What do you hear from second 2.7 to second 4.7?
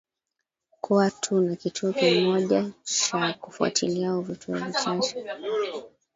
cha kufuatilia au vituo